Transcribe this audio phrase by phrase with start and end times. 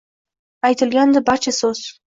[0.71, 1.89] Aytilgandi barcha so’z.